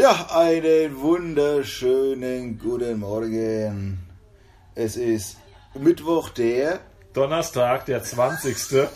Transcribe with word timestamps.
Ja, 0.00 0.28
einen 0.30 0.98
wunderschönen 0.98 2.58
guten 2.58 3.00
Morgen. 3.00 3.98
Es 4.74 4.96
ist 4.96 5.36
Mittwoch, 5.74 6.30
der 6.30 6.80
Donnerstag, 7.12 7.84
der 7.84 8.02
20. 8.02 8.88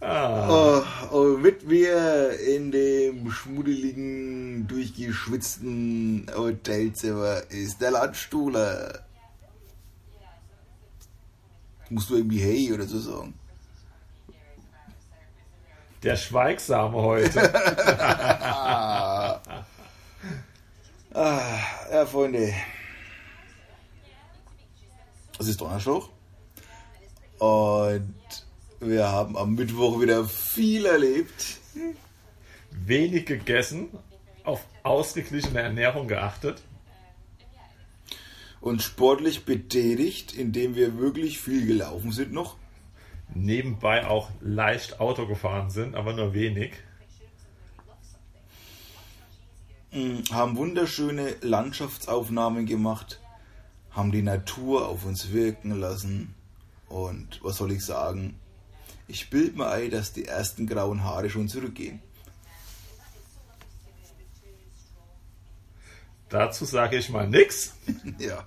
ah. 0.00 0.84
oh, 1.10 1.16
und 1.16 1.40
mit 1.40 1.66
mir 1.66 2.38
in 2.38 2.70
dem 2.70 3.30
schmuddeligen, 3.30 4.66
durchgeschwitzten 4.66 6.30
Hotelzimmer 6.36 7.44
ist 7.48 7.80
der 7.80 7.92
Landstuhler. 7.92 9.06
Musst 11.88 12.10
du 12.10 12.16
irgendwie 12.16 12.40
Hey 12.40 12.74
oder 12.74 12.84
so 12.84 12.98
sagen? 12.98 13.32
Der 16.04 16.16
Schweigsame 16.16 17.00
heute. 17.00 17.54
ah, 21.14 21.58
ja, 21.90 22.04
Freunde. 22.04 22.52
Es 25.38 25.48
ist 25.48 25.58
Donnerstag. 25.62 26.02
Und 27.38 28.14
wir 28.80 29.08
haben 29.08 29.38
am 29.38 29.54
Mittwoch 29.54 29.98
wieder 29.98 30.26
viel 30.26 30.84
erlebt. 30.84 31.56
Wenig 32.70 33.24
gegessen, 33.24 33.88
auf 34.44 34.60
ausgeglichene 34.82 35.62
Ernährung 35.62 36.06
geachtet. 36.06 36.60
Und 38.60 38.82
sportlich 38.82 39.46
betätigt, 39.46 40.34
indem 40.34 40.74
wir 40.74 40.98
wirklich 40.98 41.40
viel 41.40 41.66
gelaufen 41.66 42.12
sind 42.12 42.34
noch 42.34 42.56
nebenbei 43.32 44.06
auch 44.06 44.30
leicht 44.40 45.00
Auto 45.00 45.26
gefahren 45.26 45.70
sind, 45.70 45.94
aber 45.94 46.12
nur 46.12 46.34
wenig. 46.34 46.72
Mm, 49.92 50.22
haben 50.32 50.56
wunderschöne 50.56 51.36
Landschaftsaufnahmen 51.40 52.66
gemacht, 52.66 53.20
haben 53.90 54.10
die 54.10 54.22
Natur 54.22 54.88
auf 54.88 55.04
uns 55.04 55.32
wirken 55.32 55.78
lassen 55.78 56.34
und 56.88 57.42
was 57.42 57.56
soll 57.56 57.72
ich 57.72 57.84
sagen? 57.84 58.38
Ich 59.06 59.30
bild 59.30 59.56
mir 59.56 59.68
ein, 59.68 59.90
dass 59.90 60.12
die 60.12 60.24
ersten 60.24 60.66
grauen 60.66 61.04
Haare 61.04 61.30
schon 61.30 61.48
zurückgehen. 61.48 62.00
Dazu 66.28 66.64
sage 66.64 66.96
ich 66.96 67.10
mal 67.10 67.28
nix. 67.28 67.74
ja. 68.18 68.46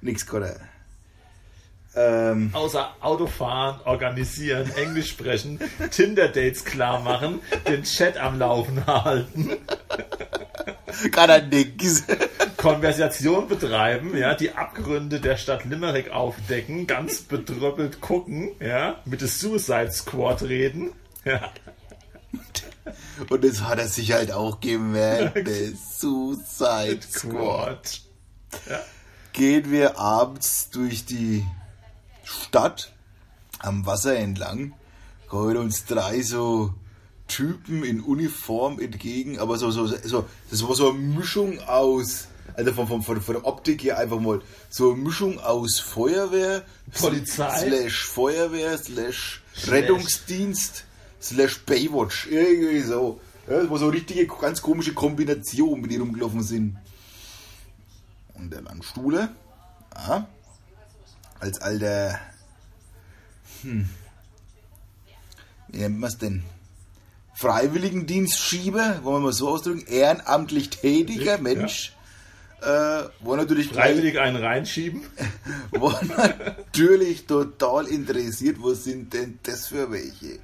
Nix, 0.00 0.24
Kotter. 0.24 0.60
Ähm, 1.96 2.50
Außer 2.52 2.96
Autofahren, 3.00 3.80
organisieren, 3.84 4.70
Englisch 4.76 5.10
sprechen, 5.10 5.60
Tinder-Dates 5.90 6.64
klar 6.64 7.00
machen, 7.00 7.40
den 7.68 7.84
Chat 7.84 8.16
am 8.16 8.38
Laufen 8.38 8.84
halten. 8.86 9.56
Kann 11.12 11.30
er 11.30 11.42
nix. 11.42 12.04
Konversation 12.56 13.46
betreiben, 13.46 14.16
ja, 14.16 14.34
die 14.34 14.52
Abgründe 14.52 15.20
der 15.20 15.36
Stadt 15.36 15.64
Limerick 15.64 16.10
aufdecken, 16.10 16.86
ganz 16.86 17.20
bedröppelt 17.20 18.00
gucken, 18.00 18.52
ja, 18.58 19.00
mit 19.04 19.20
dem 19.20 19.28
Suicide 19.28 19.92
Squad 19.92 20.42
reden, 20.42 20.92
ja. 21.24 21.50
Und 23.30 23.44
das 23.44 23.62
hat 23.62 23.78
er 23.78 23.88
sich 23.88 24.12
halt 24.12 24.32
auch 24.32 24.60
gemerkt, 24.60 25.46
der 25.46 25.72
Suicide 25.98 27.00
Squad. 27.02 28.00
Ja. 28.68 28.80
Gehen 29.32 29.70
wir 29.70 29.98
abends 29.98 30.70
durch 30.70 31.04
die 31.04 31.44
Stadt 32.24 32.92
am 33.60 33.86
Wasser 33.86 34.16
entlang 34.16 34.74
kommen 35.28 35.56
uns 35.56 35.84
drei 35.84 36.22
so 36.22 36.74
Typen 37.26 37.84
in 37.84 38.00
Uniform 38.00 38.78
entgegen, 38.78 39.38
aber 39.38 39.56
so, 39.56 39.70
so, 39.70 39.86
so, 39.86 40.26
das 40.50 40.66
war 40.68 40.74
so 40.74 40.90
eine 40.90 40.98
Mischung 40.98 41.58
aus, 41.60 42.28
also 42.54 42.72
von, 42.72 42.86
von, 42.86 43.02
von, 43.02 43.20
von 43.20 43.34
der 43.34 43.46
Optik 43.46 43.82
her 43.82 43.98
einfach 43.98 44.20
mal, 44.20 44.42
so 44.68 44.92
eine 44.92 45.02
Mischung 45.02 45.40
aus 45.40 45.80
Feuerwehr, 45.80 46.62
Polizei, 46.92 47.68
slash 47.68 48.04
Feuerwehr, 48.06 48.76
slash 48.76 49.42
Rettungsdienst, 49.66 50.84
slash 51.20 51.60
Baywatch, 51.62 52.26
irgendwie 52.26 52.80
so. 52.82 53.20
Ja, 53.48 53.60
das 53.60 53.70
war 53.70 53.78
so 53.78 53.86
eine 53.86 53.94
richtige, 53.94 54.26
ganz 54.26 54.60
komische 54.60 54.94
Kombination, 54.94 55.80
mit 55.80 55.90
die 55.90 55.96
rumgelaufen 55.96 56.42
sind. 56.42 56.76
Und 58.34 58.52
der 58.52 58.62
Langstuhle, 58.62 59.30
ja, 59.96 60.28
als 61.44 61.60
alter, 61.60 62.18
hm, 63.62 63.86
wie 65.68 65.78
nennt 65.78 65.98
man 65.98 66.08
es 66.08 66.16
denn? 66.16 66.42
Freiwilligendienstschieber, 67.34 69.00
wollen 69.02 69.22
wir 69.22 69.26
mal 69.26 69.32
so 69.32 69.50
ausdrücken, 69.50 69.86
ehrenamtlich 69.86 70.70
tätiger 70.70 71.36
Mensch, 71.36 71.92
ja. 72.62 73.02
äh, 73.02 73.08
wo 73.20 73.36
natürlich 73.36 73.68
freiwillig 73.68 74.18
einen 74.18 74.42
reinschieben, 74.42 75.02
war 75.72 76.00
natürlich 76.04 77.26
total 77.26 77.88
interessiert, 77.88 78.56
was 78.60 78.84
sind 78.84 79.12
denn 79.12 79.38
das 79.42 79.66
für 79.66 79.90
welche? 79.90 80.38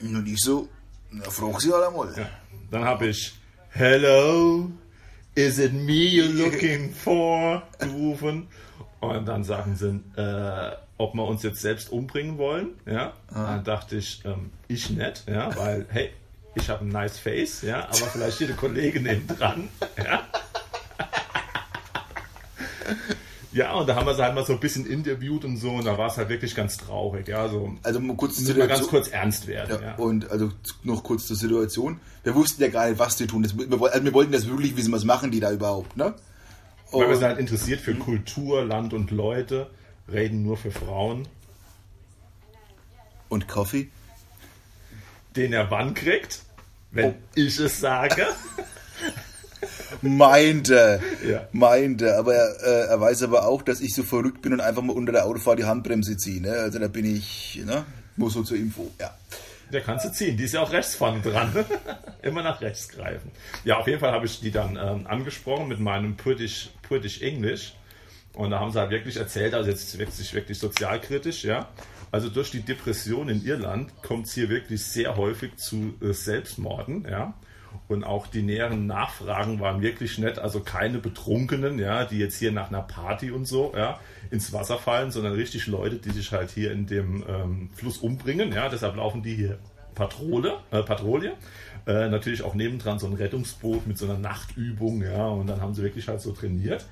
Und 0.00 0.28
ich 0.28 0.38
so, 0.38 0.68
na, 1.10 1.28
frag 1.30 1.60
sie 1.60 1.72
halt 1.72 1.88
einmal. 1.88 2.14
Ja. 2.16 2.30
Dann 2.70 2.84
habe 2.84 3.08
ich, 3.08 3.34
hello, 3.70 4.70
is 5.34 5.58
it 5.58 5.72
me 5.72 6.10
you're 6.10 6.28
looking 6.28 6.92
for? 6.92 7.62
gerufen. 7.78 8.48
Und 9.14 9.26
dann 9.26 9.44
sagen 9.44 9.76
sie, 9.76 10.00
äh, 10.20 10.72
ob 10.98 11.14
wir 11.14 11.24
uns 11.24 11.42
jetzt 11.42 11.60
selbst 11.60 11.90
umbringen 11.90 12.38
wollen. 12.38 12.68
Ja, 12.86 13.12
ah. 13.32 13.54
dann 13.54 13.64
dachte 13.64 13.96
ich, 13.96 14.22
ähm, 14.24 14.50
ich 14.68 14.90
nicht, 14.90 15.24
ja, 15.28 15.54
weil, 15.56 15.86
hey, 15.88 16.10
ich 16.54 16.70
habe 16.70 16.84
ein 16.84 16.88
nice 16.88 17.18
Face, 17.18 17.62
ja, 17.62 17.84
aber 17.84 18.06
vielleicht 18.12 18.40
jede 18.40 18.54
Kollegin 18.54 19.02
neben 19.02 19.26
dran. 19.26 19.68
Ja. 19.98 20.22
Ja, 23.52 23.72
und 23.72 23.88
da 23.88 23.94
haben 23.94 24.06
wir 24.06 24.14
sie 24.14 24.22
halt 24.22 24.34
mal 24.34 24.44
so 24.44 24.52
ein 24.52 24.60
bisschen 24.60 24.84
interviewt 24.84 25.46
und 25.46 25.56
so, 25.56 25.70
und 25.70 25.86
da 25.86 25.96
war 25.96 26.08
es 26.08 26.18
halt 26.18 26.28
wirklich 26.28 26.54
ganz 26.54 26.76
traurig, 26.76 27.26
ja, 27.26 27.48
so. 27.48 27.72
Also 27.82 28.00
kurz 28.14 28.38
muss 28.38 28.54
mal 28.54 28.68
ganz 28.68 28.86
kurz 28.86 29.08
ernst 29.08 29.46
werden, 29.46 29.78
ja, 29.80 29.88
ja, 29.88 29.94
Und 29.94 30.30
also 30.30 30.50
noch 30.82 31.02
kurz 31.02 31.26
zur 31.26 31.36
Situation. 31.36 31.98
Wir 32.22 32.34
wussten 32.34 32.60
ja 32.60 32.68
gar 32.68 32.86
nicht, 32.86 32.98
was 32.98 33.16
die 33.16 33.26
tun. 33.26 33.42
Das, 33.42 33.56
wir, 33.56 33.66
also 33.66 34.04
wir 34.04 34.12
wollten 34.12 34.32
das 34.32 34.46
wirklich 34.46 34.76
wissen, 34.76 34.92
was 34.92 35.04
machen 35.04 35.30
die 35.30 35.40
da 35.40 35.50
überhaupt, 35.52 35.96
ne? 35.96 36.14
Weil 36.92 37.08
wir 37.08 37.16
sind 37.16 37.26
halt 37.26 37.38
interessiert 37.38 37.80
für 37.80 37.94
Kultur, 37.94 38.64
Land 38.64 38.94
und 38.94 39.10
Leute, 39.10 39.70
reden 40.10 40.42
nur 40.42 40.56
für 40.56 40.70
Frauen. 40.70 41.26
Und 43.28 43.48
Kaffee? 43.48 43.88
Den 45.34 45.52
er 45.52 45.70
wann 45.70 45.94
kriegt, 45.94 46.42
wenn 46.92 47.10
oh. 47.10 47.14
ich 47.34 47.58
es 47.58 47.80
sage. 47.80 48.26
meinte, 50.00 51.00
ja. 51.28 51.48
meinte, 51.52 52.16
aber 52.16 52.34
er, 52.34 52.62
äh, 52.62 52.88
er 52.88 53.00
weiß 53.00 53.24
aber 53.24 53.46
auch, 53.46 53.62
dass 53.62 53.80
ich 53.80 53.94
so 53.94 54.02
verrückt 54.02 54.42
bin 54.42 54.52
und 54.52 54.60
einfach 54.60 54.82
mal 54.82 54.94
unter 54.94 55.12
der 55.12 55.26
Autofahrt 55.26 55.58
die 55.58 55.64
Handbremse 55.64 56.16
ziehe. 56.16 56.40
Ne? 56.40 56.52
Also 56.52 56.78
da 56.78 56.88
bin 56.88 57.04
ich, 57.04 57.60
ne? 57.64 57.84
muss 58.16 58.34
so 58.34 58.42
zur 58.42 58.56
Info, 58.56 58.90
ja. 59.00 59.14
Der 59.72 59.80
kannst 59.80 60.04
du 60.04 60.12
ziehen. 60.12 60.36
Die 60.36 60.44
ist 60.44 60.54
ja 60.54 60.62
auch 60.62 60.72
rechts 60.72 60.94
vorne 60.94 61.20
dran. 61.20 61.52
Immer 62.22 62.42
nach 62.42 62.60
rechts 62.60 62.88
greifen. 62.88 63.30
Ja, 63.64 63.78
auf 63.78 63.86
jeden 63.86 64.00
Fall 64.00 64.12
habe 64.12 64.26
ich 64.26 64.40
die 64.40 64.50
dann 64.50 64.76
ähm, 64.76 65.06
angesprochen 65.06 65.68
mit 65.68 65.80
meinem 65.80 66.16
British, 66.16 66.70
British 66.88 67.22
English. 67.22 67.74
Und 68.32 68.50
da 68.50 68.60
haben 68.60 68.70
sie 68.70 68.78
halt 68.78 68.90
wirklich 68.90 69.16
erzählt, 69.16 69.54
also 69.54 69.70
jetzt 69.70 69.98
wirklich, 69.98 70.32
wirklich 70.34 70.58
sozialkritisch, 70.58 71.44
ja. 71.44 71.68
Also 72.12 72.28
durch 72.28 72.50
die 72.50 72.60
Depression 72.60 73.28
in 73.28 73.44
Irland 73.44 73.90
kommt 74.02 74.26
es 74.26 74.34
hier 74.34 74.48
wirklich 74.48 74.84
sehr 74.84 75.16
häufig 75.16 75.56
zu 75.56 75.94
äh, 76.00 76.12
Selbstmorden, 76.12 77.06
ja. 77.10 77.34
Und 77.88 78.04
auch 78.04 78.26
die 78.26 78.42
näheren 78.42 78.86
Nachfragen 78.86 79.60
waren 79.60 79.82
wirklich 79.82 80.18
nett. 80.18 80.38
Also 80.38 80.60
keine 80.60 80.98
Betrunkenen, 80.98 81.78
ja, 81.78 82.04
die 82.04 82.18
jetzt 82.18 82.38
hier 82.38 82.52
nach 82.52 82.68
einer 82.68 82.82
Party 82.82 83.30
und 83.30 83.46
so, 83.46 83.72
ja, 83.76 84.00
ins 84.30 84.52
Wasser 84.52 84.78
fallen, 84.78 85.10
sondern 85.10 85.34
richtig 85.34 85.66
Leute, 85.66 85.96
die 85.96 86.10
sich 86.10 86.32
halt 86.32 86.50
hier 86.50 86.72
in 86.72 86.86
dem 86.86 87.24
ähm, 87.28 87.70
Fluss 87.74 87.98
umbringen. 87.98 88.52
Ja, 88.52 88.68
deshalb 88.68 88.96
laufen 88.96 89.22
die 89.22 89.34
hier 89.34 89.58
Patrole, 89.94 90.58
äh, 90.70 90.82
Patrouille. 90.82 91.32
Äh, 91.86 92.08
natürlich 92.08 92.42
auch 92.42 92.54
nebendran 92.54 92.98
so 92.98 93.06
ein 93.06 93.14
Rettungsboot 93.14 93.86
mit 93.86 93.96
so 93.96 94.06
einer 94.06 94.18
Nachtübung, 94.18 95.02
ja, 95.02 95.26
und 95.28 95.46
dann 95.46 95.60
haben 95.60 95.74
sie 95.74 95.82
wirklich 95.82 96.08
halt 96.08 96.20
so 96.20 96.32
trainiert. 96.32 96.84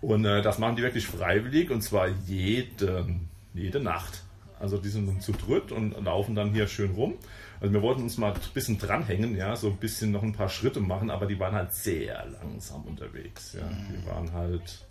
Und 0.00 0.24
äh, 0.24 0.42
das 0.42 0.58
machen 0.58 0.76
die 0.76 0.82
wirklich 0.82 1.06
freiwillig 1.06 1.70
und 1.70 1.80
zwar 1.80 2.08
jede, 2.26 3.06
jede 3.54 3.80
Nacht. 3.80 4.24
Also 4.62 4.78
die 4.78 4.90
sind 4.90 5.08
dann 5.08 5.20
zu 5.20 5.32
dritt 5.32 5.72
und 5.72 6.00
laufen 6.04 6.36
dann 6.36 6.52
hier 6.52 6.68
schön 6.68 6.92
rum. 6.92 7.14
Also 7.60 7.74
wir 7.74 7.82
wollten 7.82 8.02
uns 8.02 8.16
mal 8.16 8.32
ein 8.32 8.40
bisschen 8.54 8.78
dranhängen, 8.78 9.36
ja, 9.36 9.56
so 9.56 9.66
ein 9.66 9.76
bisschen 9.76 10.12
noch 10.12 10.22
ein 10.22 10.34
paar 10.34 10.48
Schritte 10.48 10.78
machen, 10.78 11.10
aber 11.10 11.26
die 11.26 11.38
waren 11.40 11.52
halt 11.52 11.74
sehr 11.74 12.24
langsam 12.28 12.82
unterwegs. 12.84 13.54
Ja. 13.54 13.68
Die 13.68 14.06
waren 14.06 14.32
halt, 14.32 14.86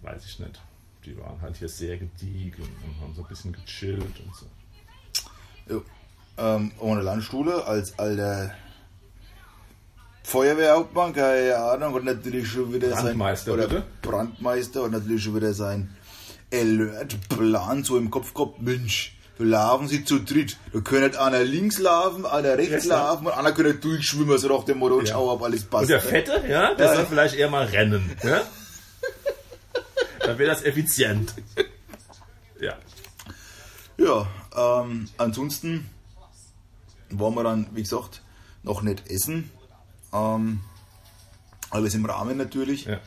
weiß 0.00 0.24
ich 0.24 0.38
nicht, 0.38 0.58
die 1.04 1.18
waren 1.18 1.38
halt 1.42 1.58
hier 1.58 1.68
sehr 1.68 1.98
gediegen 1.98 2.62
und 2.62 3.00
haben 3.02 3.14
so 3.14 3.22
ein 3.22 3.28
bisschen 3.28 3.52
gechillt 3.52 4.00
und 4.00 4.34
so. 4.34 4.46
Jo. 5.68 5.82
Ähm, 6.38 6.72
ohne 6.78 7.02
Landstuhle 7.02 7.66
als 7.66 7.98
alter 7.98 8.54
Feuerwehrhauptmann, 10.22 11.12
keine 11.12 11.58
Ahnung, 11.58 11.92
und 11.92 12.06
natürlich 12.06 12.48
schon 12.48 12.72
wieder 12.72 12.88
Brandmeister, 12.88 13.50
sein 13.50 13.54
oder 13.54 13.68
bitte? 13.68 13.84
Brandmeister 14.00 14.82
und 14.84 14.92
natürlich 14.92 15.24
schon 15.24 15.36
wieder 15.36 15.52
sein 15.52 15.94
Alert-Plan 16.52 17.84
so 17.84 17.96
im 17.96 18.10
Kopf 18.10 18.34
gehabt, 18.34 18.60
Mensch, 18.62 19.16
laufen 19.38 19.88
sie 19.88 20.04
zu 20.04 20.20
dritt. 20.20 20.58
Da 20.72 20.80
können 20.80 21.16
einer 21.16 21.42
links 21.42 21.78
laufen, 21.78 22.26
einer 22.26 22.56
rechts 22.58 22.72
Rechts 22.74 22.86
laufen 22.86 23.26
und 23.26 23.32
einer 23.32 23.52
können 23.52 23.80
durchschwimmen, 23.80 24.38
so 24.38 24.48
nach 24.56 24.64
dem 24.64 24.78
Motto, 24.78 24.96
und 24.98 25.08
Ja. 25.08 25.14
schau, 25.14 25.32
ob 25.32 25.42
alles 25.42 25.64
passt. 25.64 25.82
Und 25.84 25.88
der 25.90 26.00
Fette, 26.00 26.44
ja, 26.48 26.74
der 26.74 26.86
Ja. 26.86 26.94
soll 26.96 27.06
vielleicht 27.06 27.34
eher 27.34 27.50
mal 27.50 27.64
rennen. 27.66 28.14
Ja? 28.22 28.42
Dann 30.20 30.38
wäre 30.38 30.50
das 30.50 30.62
effizient. 30.62 31.34
Ja. 32.60 32.76
Ja, 33.98 34.26
ähm, 34.84 35.08
ansonsten 35.18 35.88
wollen 37.10 37.34
wir 37.34 37.42
dann, 37.42 37.66
wie 37.74 37.82
gesagt, 37.82 38.22
noch 38.62 38.82
nicht 38.82 39.10
essen. 39.10 39.50
Ähm, 40.12 40.60
alles 41.70 41.94
im 41.94 42.04
Rahmen 42.04 42.36
natürlich. 42.36 42.84
Ja. 42.84 43.00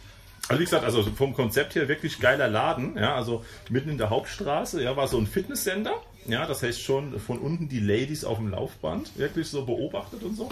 Also 0.47 0.59
wie 0.59 0.65
gesagt, 0.65 0.83
also 0.83 1.01
vom 1.03 1.33
Konzept 1.33 1.73
her 1.73 1.87
wirklich 1.87 2.19
geiler 2.19 2.47
Laden, 2.47 2.97
ja, 2.97 3.15
also 3.15 3.43
mitten 3.69 3.89
in 3.89 3.97
der 3.97 4.11
Hauptstraße, 4.11 4.83
ja, 4.83 4.95
war 4.95 5.07
so 5.07 5.17
ein 5.17 5.25
Fitnesscenter, 5.25 5.93
ja, 6.27 6.45
das 6.45 6.61
heißt 6.61 6.81
schon 6.81 7.19
von 7.19 7.39
unten 7.39 7.67
die 7.67 7.79
Ladies 7.79 8.23
auf 8.23 8.37
dem 8.37 8.49
Laufband 8.49 9.17
wirklich 9.17 9.49
so 9.49 9.65
beobachtet 9.65 10.21
und 10.21 10.35
so. 10.35 10.49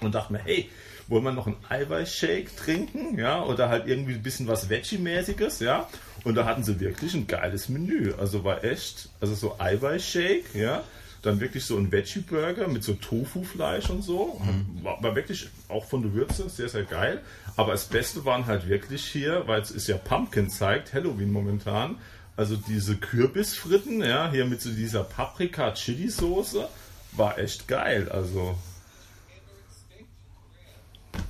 Und 0.00 0.14
dachte 0.14 0.32
mir, 0.32 0.38
hey, 0.38 0.70
wollen 1.08 1.24
wir 1.24 1.32
noch 1.32 1.46
einen 1.46 1.58
Eiweißshake 1.68 2.56
trinken, 2.56 3.18
ja, 3.18 3.42
oder 3.42 3.68
halt 3.68 3.86
irgendwie 3.86 4.14
ein 4.14 4.22
bisschen 4.22 4.48
was 4.48 4.70
Veggie-mäßiges, 4.70 5.62
ja, 5.62 5.86
und 6.24 6.34
da 6.34 6.46
hatten 6.46 6.64
sie 6.64 6.80
wirklich 6.80 7.12
ein 7.12 7.26
geiles 7.26 7.68
Menü, 7.68 8.14
also 8.18 8.42
war 8.44 8.64
echt, 8.64 9.10
also 9.20 9.34
so 9.34 9.56
Eiweißshake, 9.58 10.58
ja, 10.58 10.82
dann 11.22 11.40
wirklich 11.40 11.64
so 11.64 11.76
ein 11.76 11.92
Veggie-Burger 11.92 12.68
mit 12.68 12.82
so 12.82 12.94
Tofu-Fleisch 12.94 13.90
und 13.90 14.02
so. 14.02 14.40
War, 14.82 15.02
war 15.02 15.14
wirklich 15.14 15.48
auch 15.68 15.84
von 15.84 16.02
der 16.02 16.14
Würze 16.14 16.48
sehr, 16.48 16.68
sehr 16.68 16.84
geil. 16.84 17.20
Aber 17.56 17.72
das 17.72 17.86
Beste 17.86 18.24
waren 18.24 18.46
halt 18.46 18.68
wirklich 18.68 19.04
hier, 19.04 19.46
weil 19.46 19.60
es 19.60 19.70
ist 19.70 19.86
ja 19.86 19.98
Pumpkin 19.98 20.48
zeigt, 20.48 20.94
Halloween 20.94 21.30
momentan. 21.30 21.98
Also 22.36 22.56
diese 22.56 22.96
Kürbisfritten, 22.96 24.02
ja, 24.02 24.30
hier 24.30 24.46
mit 24.46 24.62
so 24.62 24.70
dieser 24.70 25.04
Paprika-Chili-Soße, 25.04 26.68
war 27.12 27.38
echt 27.38 27.68
geil. 27.68 28.08
Also 28.08 28.56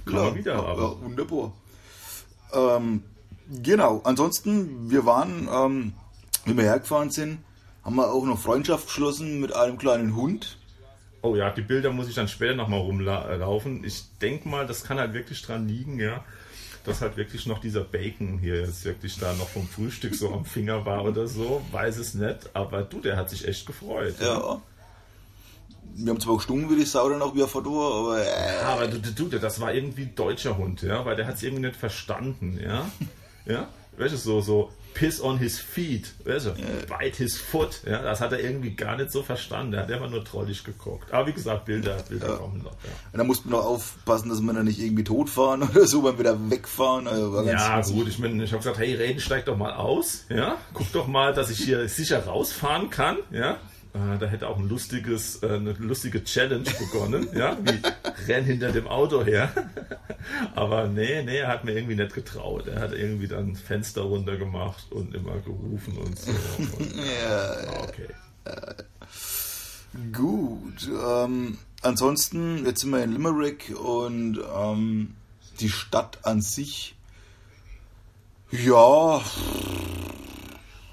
man 0.05 0.35
wieder 0.35 0.55
ja, 0.55 0.67
haben. 0.67 0.81
ja, 0.81 1.01
wunderbar. 1.01 1.53
Ähm, 2.53 3.03
genau, 3.63 4.01
ansonsten, 4.05 4.91
wir 4.91 5.07
waren, 5.07 5.49
ähm, 5.53 5.93
wie 6.45 6.57
wir 6.57 6.65
hergefahren 6.65 7.11
sind, 7.11 7.39
haben 7.85 7.97
wir 7.97 8.13
auch 8.13 8.25
noch 8.25 8.39
Freundschaft 8.39 8.87
geschlossen 8.87 9.41
mit 9.41 9.55
einem 9.55 9.79
kleinen 9.79 10.15
Hund. 10.15 10.59
Oh 11.23 11.37
ja, 11.37 11.51
die 11.51 11.63
Bilder 11.63 11.91
muss 11.91 12.09
ich 12.09 12.15
dann 12.15 12.29
später 12.29 12.55
nochmal 12.55 12.81
rumlaufen. 12.81 13.85
Ich 13.85 14.05
denke 14.21 14.49
mal, 14.49 14.67
das 14.67 14.85
kann 14.85 14.99
halt 14.99 15.13
wirklich 15.13 15.43
dran 15.43 15.69
liegen, 15.69 15.99
ja, 16.01 16.25
dass 16.85 17.03
halt 17.03 17.17
wirklich 17.17 17.47
noch 17.47 17.59
dieser 17.59 17.83
Bacon 17.83 18.39
hier 18.39 18.61
jetzt 18.61 18.85
wirklich 18.85 19.19
da 19.19 19.33
noch 19.35 19.49
vom 19.49 19.67
Frühstück 19.67 20.15
so 20.15 20.33
am 20.33 20.45
Finger 20.45 20.87
war 20.87 21.05
oder 21.05 21.27
so. 21.27 21.63
Weiß 21.73 21.99
es 21.99 22.15
nicht, 22.15 22.51
aber 22.55 22.83
du, 22.83 23.01
der 23.01 23.17
hat 23.17 23.29
sich 23.29 23.47
echt 23.47 23.67
gefreut. 23.67 24.15
Ja. 24.21 24.61
Wir 25.93 26.11
haben 26.11 26.21
zwar 26.21 26.37
gestunken 26.37 26.71
wie 26.71 26.77
die 26.77 26.87
Sau 26.87 27.09
dann 27.09 27.21
auch 27.21 27.35
wie 27.35 27.43
ein 27.43 27.49
Fador, 27.49 27.95
aber 27.95 28.25
äh, 28.25 28.63
Aber 28.65 28.87
du, 28.87 28.99
du, 28.99 29.29
du, 29.29 29.39
das 29.39 29.61
war 29.61 29.75
irgendwie 29.75 30.03
ein 30.03 30.15
deutscher 30.15 30.57
Hund, 30.57 30.83
ja, 30.83 31.05
weil 31.05 31.17
der 31.17 31.27
hat 31.27 31.35
es 31.35 31.43
irgendwie 31.43 31.67
nicht 31.67 31.77
verstanden, 31.77 32.59
ja. 32.63 32.91
Ja, 33.47 33.69
du, 33.97 34.17
so, 34.17 34.43
so, 34.43 34.71
piss 34.95 35.21
on 35.23 35.39
his 35.39 35.59
feet, 35.59 36.13
weißt 36.25 36.47
du, 36.47 36.51
bite 36.53 37.17
his 37.17 37.39
foot, 37.39 37.81
ja, 37.87 38.03
das 38.03 38.21
hat 38.21 38.33
er 38.33 38.41
irgendwie 38.41 38.71
gar 38.75 38.97
nicht 38.97 39.13
so 39.13 39.23
verstanden, 39.23 39.73
der 39.73 39.83
hat 39.83 39.91
immer 39.91 40.09
nur 40.09 40.25
trollig 40.25 40.65
geguckt. 40.65 41.13
Aber 41.13 41.27
wie 41.27 41.33
gesagt, 41.33 41.65
Bilder, 41.65 41.97
Bilder 42.09 42.37
kommen 42.37 42.63
noch, 42.63 42.73
ja. 42.73 42.91
da 43.19 43.25
mussten 43.25 43.51
wir 43.51 43.57
noch 43.57 43.65
aufpassen, 43.65 44.29
dass 44.29 44.41
wir 44.41 44.53
da 44.53 44.63
nicht 44.63 44.79
irgendwie 44.81 45.05
totfahren 45.05 45.63
oder 45.71 45.87
so, 45.87 46.03
beim 46.03 46.19
wieder 46.19 46.51
wegfahren. 46.51 47.07
Also 47.07 47.43
Ja, 47.43 47.79
witzig. 47.79 47.95
gut, 47.95 48.09
ich 48.09 48.19
meine, 48.19 48.43
ich 48.43 48.51
habe 48.53 48.59
gesagt, 48.59 48.79
hey, 48.79 48.95
Reden, 48.95 49.21
steig 49.21 49.45
doch 49.47 49.57
mal 49.57 49.75
aus, 49.75 50.27
ja, 50.29 50.57
guck 50.75 50.91
doch 50.93 51.07
mal, 51.07 51.33
dass 51.33 51.51
ich 51.51 51.59
hier 51.59 51.89
sicher 51.89 52.25
rausfahren 52.25 52.91
kann, 52.91 53.19
ja. 53.31 53.59
Äh, 53.95 54.19
Da 54.19 54.27
hätte 54.27 54.49
auch 54.49 54.59
ein 54.59 54.69
lustiges, 54.69 55.43
äh, 55.43 55.49
eine 55.55 55.73
lustige 55.73 56.23
Challenge 56.25 56.69
begonnen, 56.79 57.29
ja, 57.35 57.57
wie 57.63 57.81
renn 58.31 58.45
hinter 58.45 58.73
dem 58.73 58.87
Auto 58.87 59.25
her. 59.25 59.51
Aber 60.55 60.87
nee, 60.87 61.23
nee, 61.23 61.39
er 61.39 61.49
hat 61.49 61.65
mir 61.65 61.73
irgendwie 61.73 61.97
nicht 61.97 62.15
getraut. 62.15 62.67
Er 62.69 62.81
hat 62.81 62.93
irgendwie 62.93 63.27
dann 63.29 63.57
Fenster 63.57 64.03
runter 64.03 64.37
gemacht 64.37 64.87
und 64.91 65.15
immer 65.15 65.39
gerufen 65.41 65.97
und 65.99 66.19
so. 66.19 66.31
Und, 66.79 66.95
Ja, 66.97 67.83
okay. 67.83 68.09
Gut. 70.13 70.89
Ähm, 70.89 71.59
ansonsten, 71.83 72.65
jetzt 72.65 72.81
sind 72.81 72.91
wir 72.91 73.03
in 73.03 73.13
Limerick 73.13 73.75
und 73.77 74.39
ähm, 74.57 75.15
die 75.59 75.69
Stadt 75.69 76.19
an 76.23 76.41
sich, 76.41 76.95
ja, 78.53 79.21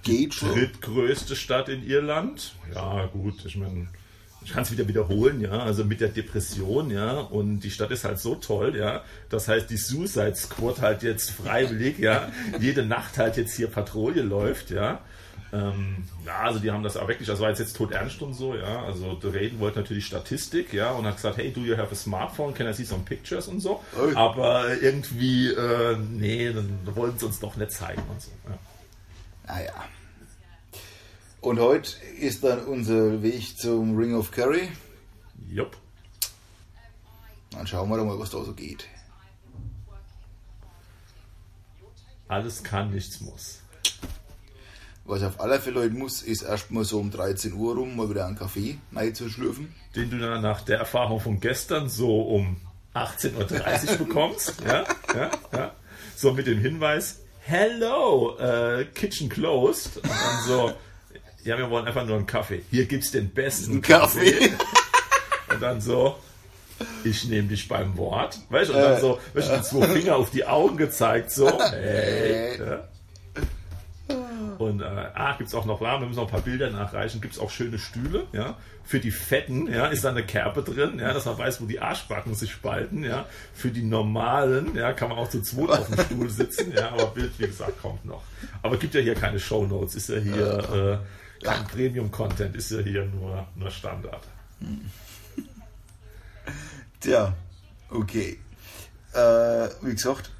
geht 0.07 0.33
schon. 0.33 0.54
drittgrößte 0.54 1.36
Stadt 1.36 1.69
in 1.69 1.86
Irland. 1.86 2.56
Ja, 2.74 3.06
gut, 3.07 3.45
ich 3.45 3.56
meine, 3.56 3.88
ich 4.48 4.54
kann 4.54 4.63
es 4.63 4.71
wieder 4.71 4.88
wiederholen, 4.88 5.42
ja, 5.42 5.59
also 5.59 5.83
mit 5.83 6.00
der 6.00 6.07
Depression, 6.07 6.89
ja, 6.89 7.19
und 7.19 7.59
die 7.59 7.69
Stadt 7.69 7.92
ist 7.92 8.06
halt 8.06 8.18
so 8.19 8.36
toll, 8.36 8.77
ja, 8.77 9.04
das 9.30 9.50
heißt, 9.50 9.69
die 9.69 9.75
Suicide 9.75 10.36
Squad 10.36 10.81
halt 10.81 11.04
jetzt 11.04 11.31
freiwillig, 11.31 12.00
ja, 12.00 12.31
jede 12.59 12.86
Nacht 12.86 13.18
halt 13.18 13.36
jetzt 13.36 13.54
hier 13.56 13.68
Patrouille 13.68 14.21
läuft, 14.21 14.71
ja. 14.71 15.01
Ähm, 15.51 16.04
ja, 16.25 16.44
also 16.44 16.59
die 16.59 16.71
haben 16.71 16.83
das 16.83 16.98
auch 16.98 17.07
wirklich, 17.07 17.30
also 17.30 17.42
war 17.42 17.50
jetzt, 17.50 17.59
jetzt 17.59 17.75
tot 17.75 17.92
ernst 17.92 18.21
und 18.21 18.33
so, 18.33 18.56
ja, 18.56 18.83
also 18.83 19.19
Reden 19.24 19.59
wollte 19.59 19.80
natürlich 19.80 20.06
Statistik, 20.06 20.74
ja, 20.74 20.92
und 20.92 21.06
hat 21.06 21.18
gesagt, 21.18 21.38
hey, 21.38 21.51
do 21.51 21.62
you 21.62 21.75
have 21.75 21.92
a 21.92 21.95
smartphone, 21.95 22.54
can 22.54 22.68
I 22.68 22.74
see 22.74 22.86
some 22.86 23.04
pictures 23.04 23.50
und 23.50 23.59
so, 23.59 23.83
Ui. 24.01 24.15
aber 24.15 24.81
irgendwie, 24.81 25.50
äh, 25.50 25.98
nee, 25.98 26.54
dann 26.54 26.80
wollten 26.95 27.19
sie 27.19 27.25
uns 27.25 27.39
doch 27.39 27.57
nicht 27.57 27.71
zeigen 27.71 28.04
und 28.09 28.21
so, 28.21 28.31
ja. 28.48 28.57
Naja. 29.47 29.73
Und 31.41 31.59
heute 31.59 31.91
ist 32.19 32.44
dann 32.44 32.65
unser 32.65 33.21
Weg 33.23 33.57
zum 33.57 33.97
Ring 33.97 34.15
of 34.15 34.31
Kerry. 34.31 34.69
Jupp. 35.49 35.77
Dann 37.51 37.65
schauen 37.65 37.89
wir 37.89 37.97
doch 37.97 38.05
mal, 38.05 38.19
was 38.19 38.31
da 38.31 38.44
so 38.44 38.53
geht. 38.53 38.85
Alles 42.27 42.63
kann, 42.63 42.91
nichts 42.91 43.21
muss. 43.21 43.61
Was 45.05 45.23
auf 45.23 45.39
alle 45.39 45.61
Fälle 45.61 45.79
heute 45.79 45.95
muss, 45.95 46.21
ist 46.21 46.41
erstmal 46.41 46.83
so 46.83 46.99
um 46.99 47.09
13 47.09 47.53
Uhr 47.53 47.75
rum 47.75 47.95
mal 47.95 48.09
wieder 48.09 48.25
einen 48.25 48.35
Kaffee 48.35 48.77
rein 48.94 49.15
zu 49.15 49.29
schlürfen. 49.29 49.73
Den 49.95 50.09
du 50.09 50.19
dann 50.19 50.41
nach 50.41 50.61
der 50.61 50.79
Erfahrung 50.79 51.21
von 51.21 51.39
gestern 51.39 51.88
so 51.88 52.23
um 52.23 52.57
18.30 52.94 53.91
Uhr 53.91 53.97
bekommst. 54.05 54.55
Ja, 54.65 54.83
ja, 55.15 55.31
ja. 55.53 55.75
So 56.17 56.33
mit 56.33 56.47
dem 56.47 56.59
Hinweis, 56.59 57.21
hello, 57.47 58.38
äh, 58.38 58.85
kitchen 58.94 59.29
closed. 59.29 59.97
Und 59.97 60.09
dann 60.09 60.44
so, 60.45 60.73
ja, 61.44 61.57
wir 61.57 61.69
wollen 61.69 61.88
einfach 61.88 62.05
nur 62.05 62.17
einen 62.17 62.27
Kaffee. 62.27 62.63
Hier 62.69 62.85
gibt's 62.85 63.11
den 63.11 63.29
besten 63.29 63.77
Ein 63.77 63.81
Kaffee. 63.81 64.51
Und 65.49 65.61
dann 65.61 65.80
so, 65.80 66.18
ich 67.04 67.25
nehme 67.25 67.47
dich 67.47 67.68
beim 67.68 67.97
Wort. 67.97 68.39
Weißt 68.49 68.69
du, 68.69 68.73
und 68.73 68.81
dann 68.81 68.99
so, 68.99 69.19
weißt 69.33 69.49
du, 69.49 69.54
mit 69.54 69.66
zwei 69.66 69.87
Finger 69.99 70.16
auf 70.18 70.30
die 70.30 70.45
Augen 70.45 70.77
gezeigt, 70.77 71.31
so, 71.31 71.49
hey. 71.71 72.59
Ja. 72.59 72.87
Äh, 74.87 75.09
ah, 75.15 75.35
gibt's 75.37 75.53
auch 75.53 75.65
noch, 75.65 75.81
ja, 75.81 75.99
wir 75.99 76.07
müssen 76.07 76.19
noch 76.19 76.27
ein 76.27 76.31
paar 76.31 76.41
Bilder 76.41 76.69
nachreichen, 76.69 77.19
gibt's 77.19 77.39
auch 77.39 77.49
schöne 77.49 77.77
Stühle, 77.77 78.25
ja. 78.31 78.56
Für 78.85 79.01
die 79.01 79.11
Fetten, 79.11 79.67
ja, 79.67 79.87
ist 79.87 80.06
da 80.06 80.11
eine 80.11 80.23
Kerbe 80.23 80.63
drin, 80.63 80.97
ja, 80.99 81.13
dass 81.13 81.25
man 81.25 81.37
weiß, 81.37 81.59
wo 81.61 81.65
die 81.65 81.81
Arschbacken 81.81 82.33
sich 82.35 82.53
spalten, 82.53 83.03
ja. 83.03 83.25
Für 83.53 83.69
die 83.69 83.83
normalen, 83.83 84.75
ja, 84.75 84.94
kann 84.94 85.09
man 85.09 85.17
auch 85.17 85.29
zu 85.29 85.41
zweit 85.41 85.71
auf 85.71 85.87
dem 85.87 85.99
Stuhl 86.06 86.29
sitzen, 86.29 86.71
ja, 86.73 86.91
aber 86.91 87.07
Bild, 87.07 87.37
wie 87.37 87.47
gesagt, 87.47 87.81
kommt 87.81 88.06
noch. 88.06 88.23
Aber 88.61 88.77
gibt 88.77 88.94
ja 88.94 89.01
hier 89.01 89.15
keine 89.15 89.39
Shownotes, 89.39 89.95
ist 89.95 90.07
ja 90.09 90.19
hier 90.19 91.01
äh, 91.41 91.45
kein 91.45 91.67
Premium-Content, 91.67 92.56
ist 92.56 92.71
ja 92.71 92.79
hier 92.79 93.06
nur, 93.06 93.45
nur 93.56 93.69
Standard. 93.69 94.25
Tja, 97.01 97.33
okay. 97.89 98.39
Äh, 99.13 99.67
wie 99.81 99.91
gesagt, 99.91 100.31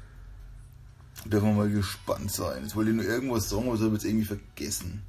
dürfen 1.24 1.48
wir 1.48 1.54
mal 1.54 1.70
gespannt 1.70 2.32
sein. 2.32 2.62
Jetzt 2.62 2.76
wollte 2.76 2.90
ich 2.90 2.96
nur 2.96 3.04
irgendwas 3.04 3.48
sagen, 3.48 3.64
aber 3.64 3.72
das 3.72 3.80
habe 3.82 3.96
ich 3.96 4.02
jetzt 4.02 4.10
irgendwie 4.10 4.26
vergessen. 4.26 5.02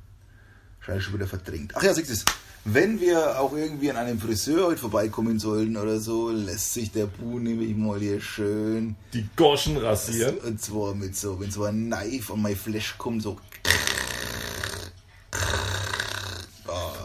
Scheiße, 0.81 1.01
schon 1.01 1.13
wieder 1.13 1.27
verdrängt. 1.27 1.73
Ach 1.75 1.83
ja, 1.83 1.93
du 1.93 2.01
es. 2.01 2.25
Wenn 2.65 2.99
wir 2.99 3.39
auch 3.39 3.53
irgendwie 3.53 3.89
an 3.89 3.97
einem 3.97 4.19
Friseur 4.19 4.67
heute 4.67 4.81
vorbeikommen 4.81 5.39
sollten 5.39 5.77
oder 5.77 5.99
so, 5.99 6.29
lässt 6.29 6.73
sich 6.73 6.91
der 6.91 7.05
Bu 7.05 7.39
nämlich 7.39 7.75
mal 7.75 7.99
hier 7.99 8.19
schön. 8.19 8.95
Die 9.13 9.27
Goschen 9.35 9.77
rasieren. 9.77 10.37
Und 10.39 10.61
zwar 10.61 10.93
mit 10.93 11.15
so, 11.15 11.39
wenn 11.39 11.51
so 11.51 11.63
ein 11.63 11.85
Knife 11.87 12.33
an 12.33 12.41
mein 12.41 12.55
Fleisch 12.55 12.95
kommt, 12.97 13.23
so. 13.23 13.37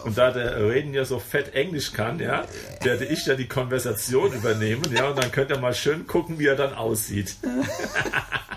Und 0.05 0.19
da 0.19 0.31
der 0.33 0.69
Reden 0.69 0.93
ja 0.93 1.05
so 1.07 1.19
fett 1.19 1.55
Englisch 1.55 1.93
kann, 1.93 2.19
ja, 2.19 2.45
werde 2.83 3.07
ich 3.07 3.25
ja 3.25 3.35
die 3.35 3.49
Konversation 3.49 4.33
übernehmen, 4.35 4.83
ja, 4.95 5.09
und 5.09 5.17
dann 5.17 5.33
könnt 5.33 5.51
ihr 5.51 5.59
mal 5.59 5.73
schön 5.73 6.07
gucken, 6.07 6.39
wie 6.39 6.47
er 6.47 6.57
dann 6.57 6.75
aussieht. 6.75 7.37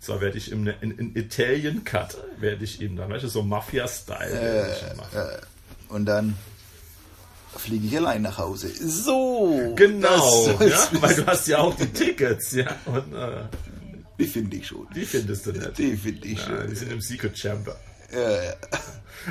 so 0.00 0.20
werde 0.20 0.38
ich 0.38 0.52
ihm 0.52 0.64
ne- 0.64 0.76
in, 0.80 0.92
in 0.98 1.16
Italian 1.16 1.84
Cut, 1.84 2.16
werde 2.38 2.64
ich 2.64 2.80
ihm 2.80 2.96
dann, 2.96 3.10
weißt 3.10 3.24
du, 3.24 3.28
so 3.28 3.42
Mafia-Style 3.42 4.76
ihm 4.92 4.96
machen. 4.96 5.28
Und 5.88 6.06
dann 6.06 6.36
fliege 7.56 7.86
ich 7.86 7.96
allein 7.96 8.22
nach 8.22 8.38
Hause. 8.38 8.68
So! 8.68 9.72
Genau, 9.76 10.48
das- 10.58 10.68
ja, 10.92 11.02
weil 11.02 11.14
du 11.14 11.26
hast 11.26 11.48
ja 11.48 11.58
auch 11.58 11.74
die 11.76 11.86
Tickets, 11.88 12.52
ja, 12.52 12.66
und 12.86 13.12
äh, 13.14 13.42
Die 14.18 14.26
finde 14.26 14.56
ich 14.56 14.66
schon. 14.68 14.86
die 14.94 15.04
findest 15.04 15.46
du 15.46 15.52
nicht. 15.52 15.78
Die 15.78 15.96
finde 15.96 16.26
ich 16.28 16.38
Ja, 16.38 16.44
schon. 16.58 16.68
die 16.70 16.76
sind 16.76 16.92
im 16.92 17.00
Secret 17.00 17.36
Chamber. 17.38 17.76
Äh. 18.10 18.52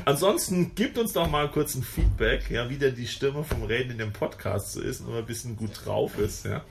Ansonsten 0.05 0.75
gibt 0.75 0.97
uns 0.97 1.13
doch 1.13 1.29
mal 1.29 1.49
kurz 1.49 1.73
ein 1.75 1.81
Feedback, 1.83 2.51
ja, 2.51 2.69
wie 2.69 2.77
denn 2.77 2.93
die 2.95 3.07
Stimme 3.07 3.43
vom 3.43 3.63
Reden 3.63 3.91
in 3.91 3.97
dem 3.97 4.13
Podcast 4.13 4.73
so 4.73 4.81
ist 4.81 5.01
und 5.01 5.07
ob 5.07 5.15
ein 5.15 5.25
bisschen 5.25 5.55
gut 5.55 5.71
drauf 5.85 6.17
ist, 6.19 6.45
ja. 6.45 6.63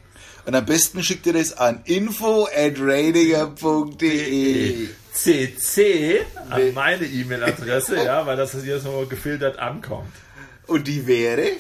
Und 0.45 0.55
am 0.55 0.65
besten 0.65 1.03
schickt 1.03 1.27
ihr 1.27 1.33
das 1.33 1.57
an 1.57 1.83
info 1.85 2.47
at 2.47 2.79
ratinger.de. 2.79 3.57
CC 5.13 6.21
an 6.51 6.75
meine 6.75 7.07
E-Mail-Adresse, 7.07 7.97
ja, 8.05 8.27
weil 8.27 8.37
das 8.37 8.53
hier 8.63 8.79
so 8.81 9.07
gefiltert 9.09 9.59
ankommt. 9.59 10.13
Und 10.67 10.87
die 10.87 11.07
wäre? 11.07 11.53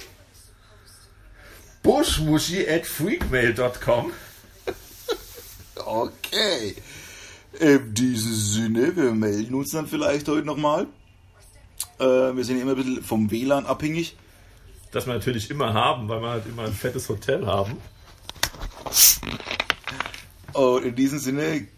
buschmuschi 1.86 2.68
at 2.68 2.86
freakmail.com. 2.86 4.12
Okay. 5.84 6.74
In 7.60 7.94
diesem 7.94 8.32
Sinne, 8.32 8.96
wir 8.96 9.12
melden 9.12 9.54
uns 9.54 9.70
dann 9.70 9.86
vielleicht 9.86 10.26
heute 10.26 10.44
nochmal. 10.44 10.88
Äh, 12.00 12.04
wir 12.04 12.44
sind 12.44 12.60
immer 12.60 12.72
ein 12.72 12.76
bisschen 12.76 13.02
vom 13.04 13.30
WLAN 13.30 13.66
abhängig. 13.66 14.16
Das 14.90 15.06
wir 15.06 15.14
natürlich 15.14 15.48
immer 15.50 15.74
haben, 15.74 16.08
weil 16.08 16.20
wir 16.22 16.30
halt 16.30 16.46
immer 16.46 16.64
ein 16.64 16.72
fettes 16.72 17.08
Hotel 17.08 17.46
haben. 17.46 17.76
Und 20.52 20.84
in 20.84 20.94
diesem 20.94 21.18
Sinne, 21.18 21.68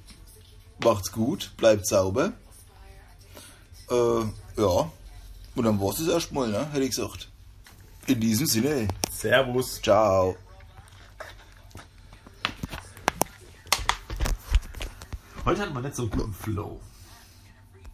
macht's 0.82 1.10
gut, 1.10 1.52
bleibt 1.56 1.86
sauber. 1.86 2.32
Äh, 3.90 4.20
ja. 4.56 4.92
Und 5.54 5.64
dann 5.64 5.80
war's 5.80 5.98
es 5.98 6.08
erstmal, 6.08 6.48
ne? 6.48 6.70
Hätte 6.70 6.84
ich 6.84 6.90
gesagt. 6.90 7.28
In 8.06 8.20
diesem 8.20 8.46
Sinne. 8.46 8.88
Servus. 9.10 9.82
Ciao. 9.82 10.36
Heute 15.44 15.62
hatten 15.62 15.74
wir 15.74 15.80
nicht 15.80 15.96
so 15.96 16.02
einen 16.02 16.10
guten 16.10 16.34
Flow. 16.34 16.80